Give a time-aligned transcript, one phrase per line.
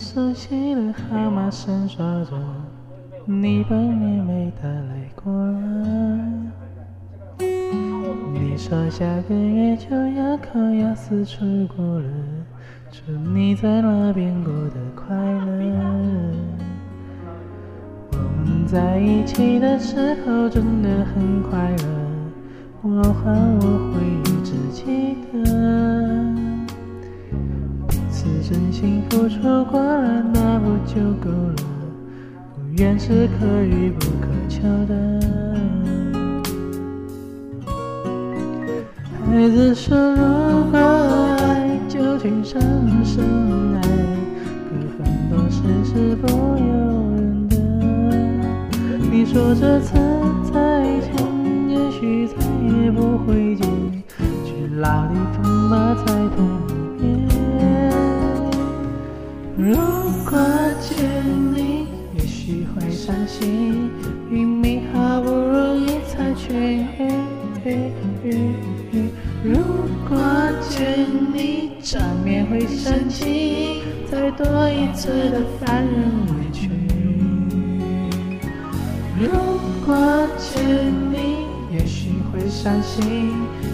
[0.00, 2.34] 熟悉的号码闪烁着，
[3.26, 6.18] 你半年没打来过了。
[8.32, 11.44] 你说下个月就要考，要四出
[11.76, 12.08] 国了，
[12.90, 16.34] 祝你在那边过得快乐。
[18.12, 21.84] 我们在一起的时候真的很快乐，
[22.80, 23.30] 我还
[23.60, 24.00] 我会
[24.32, 25.36] 一直记得。
[27.88, 29.80] 彼此真心付出过，
[30.92, 31.54] 就够了？
[32.56, 35.20] 无缘是可遇不可求的。
[39.24, 42.60] 孩子说，如果爱就请深
[43.04, 43.24] 深
[43.76, 43.80] 爱，
[44.66, 46.64] 可很多事是不由
[47.14, 47.54] 人的。
[49.12, 49.94] 你说这次
[50.52, 51.08] 再见，
[51.68, 52.34] 也许再
[52.82, 53.64] 也不会见，
[54.44, 56.38] 去老地方吧再碰
[56.98, 57.19] 一面。
[59.62, 59.76] 如
[60.24, 60.38] 果
[60.80, 60.96] 见
[61.54, 63.90] 你，也许会伤心，
[64.30, 68.00] 明明好不容易才痊愈。
[69.44, 69.56] 如
[70.08, 70.18] 果
[70.70, 76.70] 见你，场面会生气，再多一次的烦人委屈。
[79.20, 79.28] 如
[79.84, 83.30] 果见你，也许会伤心，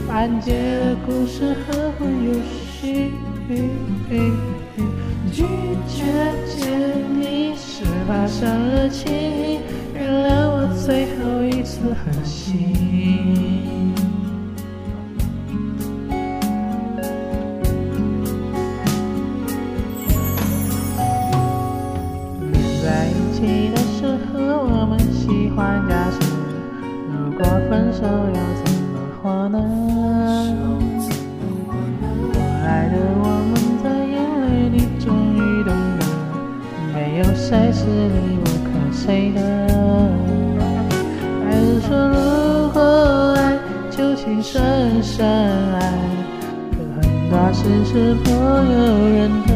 [0.09, 2.35] 完结的故事和会有
[2.73, 3.13] 续。
[3.49, 5.45] 拒
[5.87, 6.05] 绝
[6.47, 6.69] 见
[7.21, 9.61] 你是怕伤了情，
[9.95, 12.75] 原谅我最后一次狠心。
[22.83, 26.19] 在一起的时候，我们喜欢假设，
[27.13, 29.96] 如果分手要怎么活呢？
[37.49, 39.39] 谁是离不开谁的。
[41.45, 42.81] 还是说，如果
[43.37, 43.39] 爱
[43.89, 45.79] 就请深深爱，
[46.73, 48.35] 可很多事是不由
[49.15, 49.53] 人的。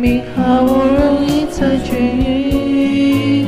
[0.00, 3.44] 明好不容易才痊愈。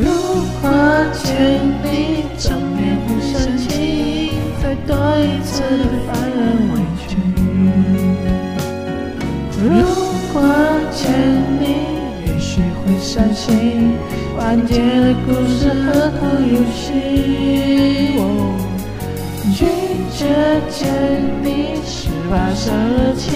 [0.00, 0.10] 如
[0.60, 0.68] 果
[1.22, 6.40] 见你，场面会生气，再多一次的烦人
[6.72, 6.74] 委
[7.06, 7.08] 屈。
[9.62, 9.70] 如
[10.32, 10.42] 果
[10.90, 11.04] 见
[11.60, 11.64] 你，
[12.26, 13.92] 也许会伤心，
[14.36, 17.75] 完结的故事何苦有戏？
[19.96, 20.26] 拒绝
[20.68, 20.92] 见
[21.42, 23.32] 你是怕伤了情，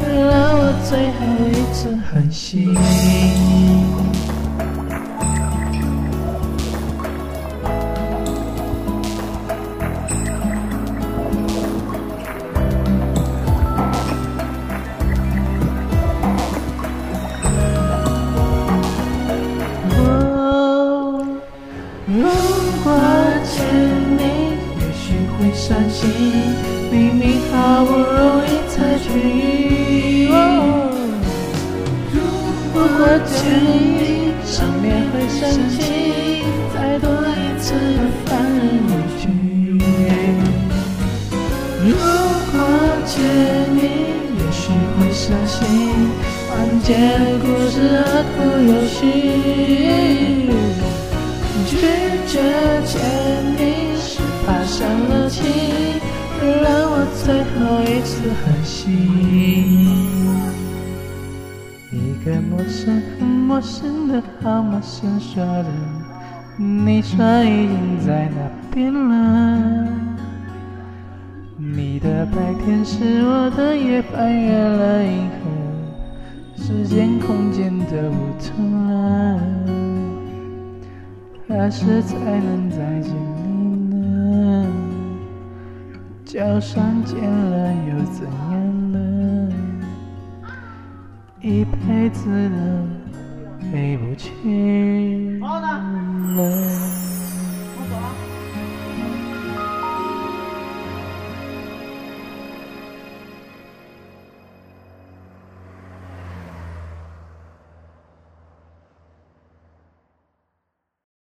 [0.00, 1.20] 原谅我最后
[1.50, 1.78] 一次
[2.10, 2.74] 狠心。
[19.98, 21.20] 哦，
[22.06, 22.22] 如
[22.82, 22.86] 果
[23.44, 24.05] 见，
[25.56, 26.10] 伤心，
[26.92, 30.28] 明明好不容易才痊愈。
[32.12, 32.14] 如
[32.74, 32.78] 果
[33.24, 33.34] 见
[33.64, 35.40] 你，场面会生
[35.70, 35.74] 气，
[36.74, 39.22] 再多一次的烦人委屈。
[41.82, 41.88] 如
[42.52, 42.54] 果
[43.06, 43.14] 见
[43.74, 43.80] 你，
[44.36, 44.60] 也许
[45.00, 45.64] 会伤心，
[46.50, 46.88] 完结
[47.40, 47.74] 故事
[48.04, 48.06] 何
[48.36, 49.85] 苦有序？
[57.26, 58.86] 最后一次狠心。
[61.90, 65.66] 一个陌生很陌生的号码闪烁着，
[66.56, 69.88] 你说已经在那边了。
[71.56, 79.40] 你的白天是我的夜，翻越了银河，时间空间都不同了。
[81.48, 83.12] 何时才能再见
[86.36, 88.98] 就算见了又怎样呢？
[91.40, 92.56] 一辈子都
[93.72, 97.05] 回不去了。